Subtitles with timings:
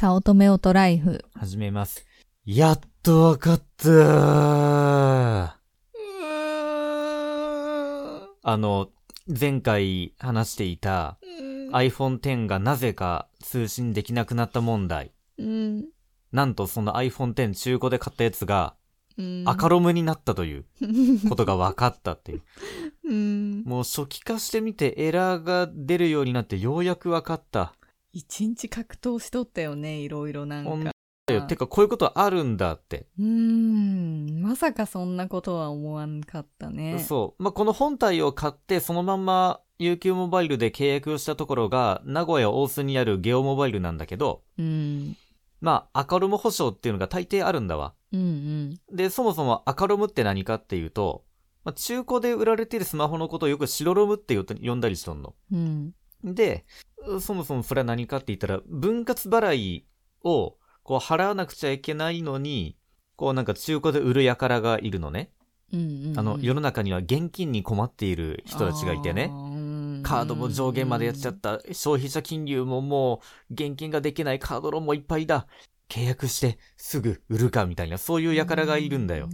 [0.00, 1.24] 早乙女オトライフ。
[1.34, 2.06] 始めます。
[2.46, 5.58] やっとわかった
[8.44, 8.90] あの、
[9.26, 11.18] 前回話していた
[11.72, 15.10] iPhone X がなぜか通信できなくなった問題。
[15.36, 15.86] うん。
[16.30, 18.76] なんとその iPhone X 中古で買ったやつが
[19.18, 20.64] うん赤ロムになったという
[21.28, 22.42] ことが分かったっていう。
[23.02, 23.64] うん。
[23.64, 27.74] もう初期化してみてエラーが出るようになってようやく分かった。
[28.12, 30.92] 一日格闘しとったよね、いろいろなんか。
[31.46, 33.06] てかこういうことあるんだって。
[33.18, 34.40] うーん。
[34.40, 36.98] まさかそんなことは思わんかったね。
[37.06, 37.42] そう。
[37.42, 45.16] まあ、この本体を買って、そのまんま UQ モバイルで契約をしたところが、名古屋大須にあるゲオモバイルなんだけど、うん。
[45.60, 47.94] まあ、赤ロム保証っていうのが大抵あるんだわ。
[48.12, 51.24] うんで、そもそも赤ロムって何かっていうと、
[51.64, 55.34] まあ、中古で売られてるスマホのことをよく白ロムって呼呼んだりしとんの。
[55.52, 55.92] うん。
[56.24, 56.34] うん。
[56.34, 56.64] で、
[57.20, 59.86] そもそもそれは何かって言ったら、分割払い
[60.22, 62.76] をこう払わなくちゃいけないのに、
[63.16, 65.30] こうなんか中古で売る輩がいるのね。
[65.72, 66.18] うんうん。
[66.18, 69.28] あの、世の中には現金に困っている人たちがいてね。
[69.28, 71.60] ねカードも上限までやっちゃった。
[71.72, 75.46] 消費者金融ももう、現金ができないカードローンもいっぱいだ。
[75.88, 79.28] 契約してすぐ売るかみたいな、そういう輩がいるんだよ。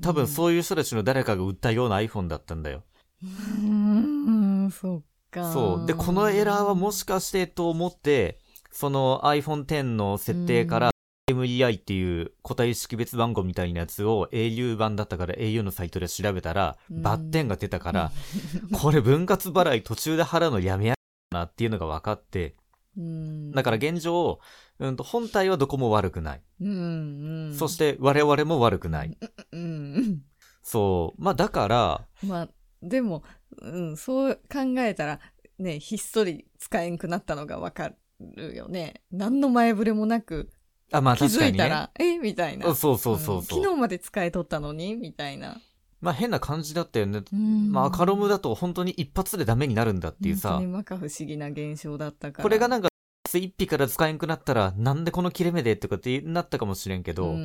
[0.00, 2.84] 多分うそういう人たちの誰かが売ったような iPhone だったんだよ。
[3.24, 4.64] ん。
[4.64, 5.52] うん、そっか。
[5.52, 5.86] そう。
[5.86, 8.38] で、このエラーはもしかしてと思って、
[8.70, 10.90] その iPhone X の設定から
[11.28, 18.12] MEI っていう個体識別番号みたいなやつを au 版だったから au のサイトで調べたら、うんバッテンが出たから、
[18.80, 20.94] これ分割払い途中で払うのやめや
[21.32, 22.54] なっていうのが分かって、
[22.96, 23.50] うん。
[23.50, 24.40] だから現状、
[24.78, 26.42] うんと、本体はどこも悪くない。
[26.60, 27.54] うん、うん。
[27.54, 29.18] そして我々も悪くない。
[29.52, 30.22] うん。
[30.62, 31.22] そう。
[31.22, 32.48] まあだから、まあ、
[32.82, 33.22] でも、
[33.62, 35.20] うん、そう考えたら、
[35.58, 39.02] ね、ひっそり使えんくなったのがわかるよね。
[39.10, 40.50] 何の前触れもなく、
[40.92, 41.24] あ、まあ気。
[41.24, 42.18] づいたら、え？
[42.18, 42.74] みたいな。
[42.74, 43.60] そうそうそううんそう。
[43.60, 44.94] 昨日まで使えとったのに？
[44.94, 45.60] みたいな。
[46.00, 47.22] まあ変な感じだったよね。
[47.32, 52.42] うんまあ赤ロムだと本当に一発でダメになるんだっていうさ本当不思議な現象だったから。
[52.42, 52.88] これがなんか、
[53.34, 57.38] 一匹から使えんくなったら、なんでこの切れ目でとかってなったかもしれんけど、うんう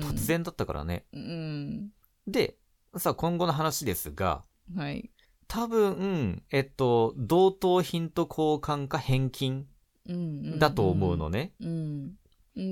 [0.00, 0.26] 突。
[0.26, 1.04] 然だったからね。
[1.12, 1.90] うん。
[2.26, 2.56] で、
[2.96, 4.42] さあ今後の話ですが、
[4.74, 5.10] はい。
[5.48, 9.66] 多分、えっと、同等品と交換か返金
[10.06, 10.18] うんう
[10.56, 11.52] んだと思うのね。
[11.60, 12.12] うん。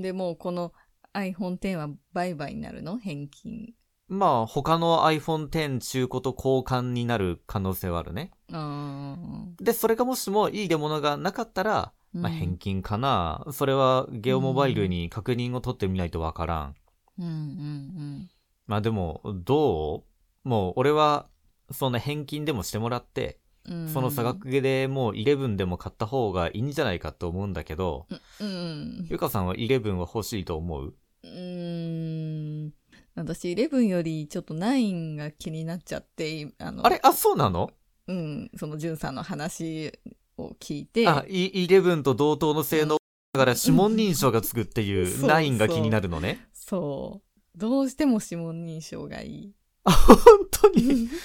[0.01, 0.73] でもうこの
[1.13, 2.97] iPhone X は売買になるの？
[2.97, 3.73] 返金。
[4.07, 8.31] まあ、他の iPhone X 中古と交換になる可能性はあるね。
[8.53, 9.17] あ
[9.59, 13.45] で、それがもしもいい出物がなかったら、ーまあ、返金かな。
[13.51, 16.75] それはゲオモバイルに確認を取ってみないとわからん。
[17.19, 18.29] うんうん
[18.65, 20.05] まあでも、ど
[20.45, 20.47] う？
[20.47, 21.27] もう俺は、
[21.71, 23.89] そんな返金でもしてもらって、うんうん。
[23.89, 28.07] その差額でもう11でも買った方がいいんじゃないかと思うんだけど、
[28.39, 29.07] うん。
[29.09, 30.93] ゆかさんは11は欲しいと思う？
[31.23, 32.73] うーん。
[33.15, 36.99] 私、11よりちょっと9が気になっちゃって、あの、あれ？
[37.03, 37.71] あ、そうなの？
[38.07, 39.91] うん、その、んさんの話
[40.37, 42.97] を聞いて、あ、い11と同等の性能
[43.33, 46.47] だから指紋認証がつくっていうそう9が気になるのね。
[46.53, 47.59] そう。
[47.59, 49.53] どうしても指紋認証がいい。
[49.83, 50.15] あ、本
[50.51, 50.83] 当うに？
[51.05, 51.09] ん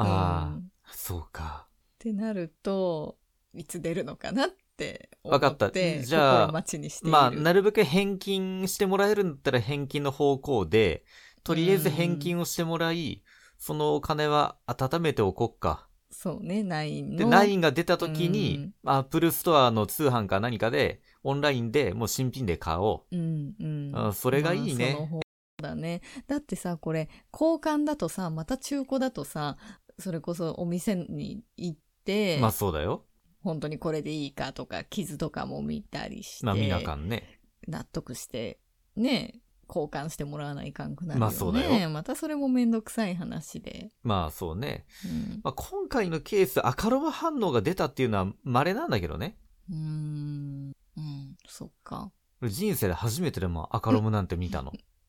[0.00, 1.66] ああ、うんそうか。
[1.68, 3.18] ってなると、
[3.54, 5.46] いつ出るのかなって思って。
[5.46, 5.70] わかった
[6.04, 6.64] じゃあ。
[7.02, 11.04] まあ、なるべく返金してもらえるんだったら返金の方向で、
[11.44, 13.22] とりあえず返金をしてもらい、
[13.58, 15.86] そのお金は温めておこっか。
[16.10, 17.30] そうね、9で、の。
[17.30, 23.92] 9が出た時うにん、アップルストアの通販か何かで、オンラインでもう新品で買おうんうん。
[23.94, 25.20] あそれがいいねまあ
[25.62, 26.00] だね。
[26.26, 29.58] だってさ、これ、交換だとさ、また中古だとさ、
[30.00, 32.40] それこそお店に行って、う。
[32.40, 33.04] まあそうだよ。
[33.42, 37.40] 本当にこれでいいかとか、傷とかも見たりして、まあ見なあかんね。
[37.68, 38.60] 納得して、
[38.96, 41.20] ね、交換してもらわないかんくなるよね。
[41.20, 43.90] まあそうだよまたそれもめんどくさい話で。
[44.02, 44.84] まあそうね。
[45.04, 45.40] うん。
[45.42, 49.38] まあ今回のケース、赤ロマ反応が出たっていうのは稀なんだけどね。
[49.70, 50.72] うーん。
[50.96, 52.10] うん、そっか。
[52.42, 54.72] 俺人生で初めてでも赤ロムなんて見たの。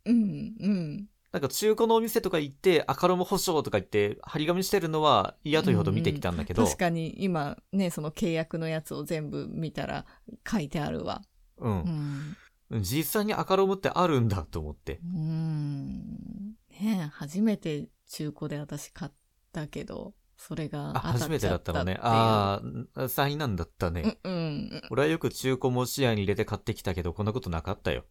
[1.33, 1.41] うん、うん。
[1.43, 10.05] なんか中古のお店とか行って赤ロム保証とか言って張り紙してるのは嫌というほど見てきたんだけど、確かに今ね、その契約のやつを全部見たら
[10.49, 11.21] 書いてあるわ。
[11.57, 11.69] う。
[11.69, 12.37] うんん。
[12.81, 14.99] 実際に赤ロムってあるんだと思って。
[15.03, 16.55] うん。
[16.69, 19.11] ねえ初めて中古で私買っ
[19.51, 21.99] たけど、それがあ、初めてだったのね。
[22.01, 22.61] あ
[22.95, 24.17] ああ、災難だったね。
[24.23, 24.81] うんうん。
[24.89, 28.05] 俺はよく中古も視野に入れて買ってきたけど、こんなことなかったよ。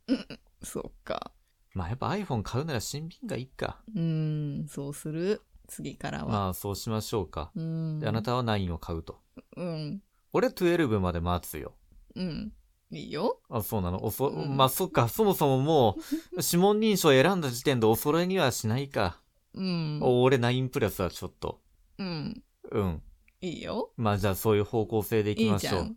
[0.63, 1.33] そっか。
[1.75, 3.81] まあやっぱ iPhone 買うなら新品がいいか。
[3.95, 5.43] うん、そうする。
[5.69, 6.27] 次からは。
[6.27, 7.53] まあそうしましょうか。
[7.55, 8.01] うん。
[8.01, 9.21] であなたは9を買うと。
[9.57, 10.03] うん。
[10.33, 11.75] 俺12まで待つよ。
[12.17, 12.53] うん。
[12.93, 13.41] いいよ。
[13.49, 14.05] あ、そうなの？
[14.05, 16.03] おそ、うんまあ、そっか、そもそももう、
[16.43, 19.21] 指紋認証選んだ時点でお揃いにはしないか。
[19.55, 20.01] うん。
[20.03, 21.61] お俺9プラスはちょっと。
[21.99, 22.43] うん。
[22.73, 23.03] うん。
[23.41, 23.93] いいよ。
[23.97, 25.73] まあ、じゃあそういう方向性でいきいいましょう。
[25.73, 25.97] じゃん。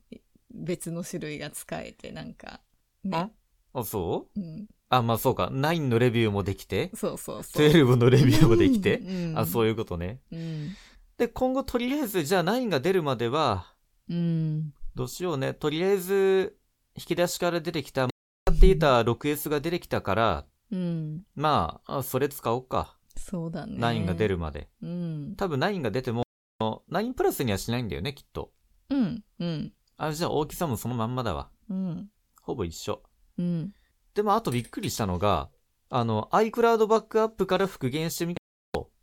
[0.52, 2.62] 別の種類が使えて、なんか。
[3.04, 3.34] ね。
[3.74, 4.68] あ、そううん。
[4.96, 5.50] あ、まあそうか。
[5.52, 7.68] 9のレビューもできて、そうそうそう。
[7.68, 9.00] 12のレビューもできて。
[9.00, 10.20] うん、あ、そういいうことね。
[10.32, 10.36] う。
[10.36, 10.76] うん。
[11.18, 13.74] で、今後とりあえず、じゃあ9が出るまでは、
[14.10, 14.74] うん。
[14.96, 15.54] どうしようね。
[15.54, 16.58] とりあえず、
[16.96, 18.08] 引き出しから出てきた、
[18.48, 21.24] 使っていた 6S が出てきたから、うん。
[21.36, 22.98] まあ、あそれ使おうか。
[23.18, 23.78] そうだね。
[23.78, 24.28] 9が出。
[24.28, 24.70] るまで。
[24.82, 25.36] うん。
[25.38, 26.26] 多分9が出ても、
[26.60, 28.52] 9プラスにはしないんだよね、きっと。
[28.90, 29.24] うん。
[29.40, 29.74] うん。
[29.98, 31.50] あ、じゃあ大きさもそのまんまだわ。
[31.70, 32.10] うん。
[32.42, 33.02] ほぼ一緒。
[33.38, 33.74] うん。
[34.14, 35.50] でも、あとびっくりしたのが、
[35.90, 38.40] あの、iCloud バックアップから復元してみた。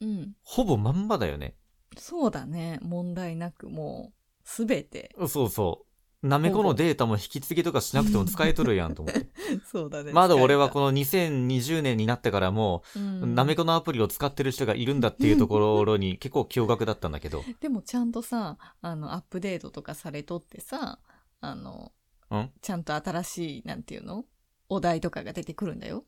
[0.00, 0.32] うん。
[0.42, 1.54] ほぼまんまだよね。
[1.96, 2.78] そうだね。
[2.82, 4.14] 問題なくもう、
[4.44, 5.14] すべて。
[5.28, 5.90] そうそう。
[6.22, 9.28] なめこのデータも引き継ぎとかしなくても使えとるやんと思って。
[9.64, 10.12] そうだね。
[10.12, 17.42] まだ俺はこの、の2020年になってからも、うんなめこのアプリを使ってる人がいるんだっていうところに 結構驚愕だったんだけど。
[17.60, 20.98] でもちゃんとさ、あの、アップデートとかされとってさ、
[21.40, 21.92] あの、
[22.30, 22.50] うん？
[22.60, 24.26] ちゃんと新しい、なんていうの？
[24.70, 26.04] お題とかが出てくるんだよ。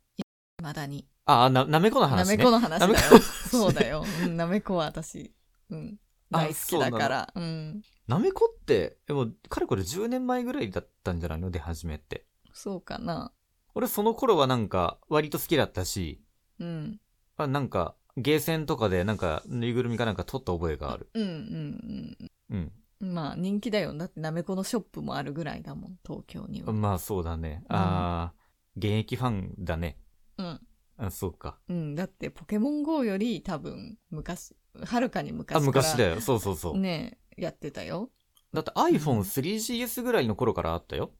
[0.62, 1.06] まだに。
[1.26, 2.36] あ、な、なめこの話ね。
[2.36, 2.94] なめこの話だよ。
[3.50, 4.04] そうだよ。
[4.24, 5.34] うんなめこは私、
[5.68, 5.98] うん。
[6.30, 7.32] あ大好きだから。
[7.34, 7.82] うん。
[8.06, 11.50] なめこって、でも、かれこれ10年前ぐらいだったんじゃないの？
[11.50, 12.24] 出始めって。
[12.52, 13.32] そうかな。
[13.74, 16.22] 俺その頃はなんか、割と好きだったし、
[16.60, 17.00] うん。
[17.36, 21.08] あなんか、ゲーセンとかでなんか、ぬいぐるみかなんか取った覚えがある。
[21.14, 22.18] うんうん
[22.50, 22.72] うん。
[23.00, 23.12] うん。
[23.14, 23.92] まあ人気だよ。
[23.94, 26.72] だってなめこのショップもあるぐらいだもん、東京には。
[26.72, 27.64] まあそうだね。
[27.68, 28.41] うんああ、
[28.76, 29.98] 現役ファンだね。
[30.38, 30.60] うん。
[30.96, 31.58] あ、そうか。
[31.69, 31.94] うん。
[31.94, 34.54] だってポケモン GO より多分昔、
[34.84, 35.66] はるかに昔かあ、ら。
[35.66, 36.20] 昔だよ。
[36.20, 36.78] そうそうそう。
[36.78, 38.10] ねやってたよ。
[38.52, 41.12] だって iPhone3GS ぐらいの頃からあったよ。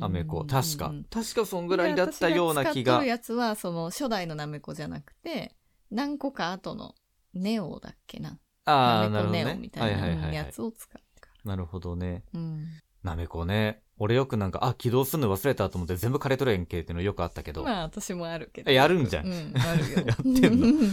[0.00, 0.44] アメコ。
[0.44, 0.92] 確か。
[1.10, 3.06] 確かそんぐらいだったような気が使っとる。
[3.06, 5.54] やつは、その初代のなめこじゃなくて、
[5.90, 6.94] 何個か後の
[7.32, 8.38] ネオだっけな。
[8.66, 9.54] ああ、なめこネオなるほどね。
[9.54, 10.32] はいみたいな。
[10.32, 12.24] やつを使ってかなるほどね。
[12.32, 12.40] ら。
[12.40, 12.66] うん。
[13.02, 13.82] なめこね。
[13.98, 17.62] 俺よくなんか、あ、起動するの忘れたと思って全部枯れとるやんけっていうのよくあったけど。
[17.64, 18.70] まあ私もあるけど。
[18.70, 19.98] えやるんじゃんうん、あるよ。
[20.06, 20.88] やってんの？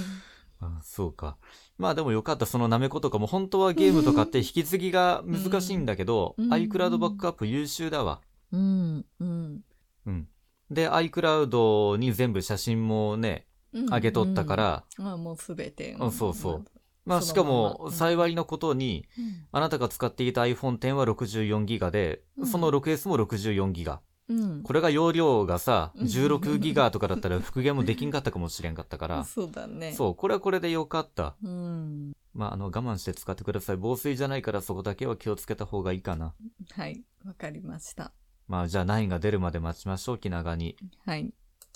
[0.61, 1.37] あそうか。
[1.79, 2.45] まあでもよかった。
[2.45, 8.21] そのなめことかも本当はゲームとかって引き継ぎが難しいんだけど、うん iCloud バックアップ優秀だわ。
[8.51, 9.05] うん。
[9.19, 9.61] うん。
[10.05, 10.27] うん。
[10.69, 14.55] で、iCloud に全部写真もね、うん上げとったか。
[14.55, 15.95] ら、あもうすべて。
[15.99, 16.65] あそうそう
[17.05, 19.45] まあしかもうん幸いなことに、うん。
[19.51, 24.01] あなたが使っていた iPhone X は64ギガで、うんその 6S も64ギガ。
[24.29, 24.63] うん。
[24.63, 29.93] これが容量がさ、うん16ギガとかだったら復元もできんかったかもしれんかったから、 そうだね。
[29.93, 31.35] そう、これはこれでよかった。
[31.43, 31.47] う。
[31.47, 32.13] うん。
[32.33, 33.77] まあ、あの、我慢して使ってください。
[33.77, 36.33] 防水じゃないからそこだけは気をつけた方がいいかな。
[36.71, 37.03] はい。
[37.25, 38.13] わかりました。
[38.47, 40.77] まあ、じゃあ9が出るまで待ちましょう、気長に。
[41.05, 41.33] はい。